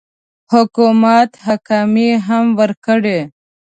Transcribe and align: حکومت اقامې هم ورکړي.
حکومت 0.53 1.29
اقامې 1.53 2.09
هم 2.27 2.45
ورکړي. 2.59 3.19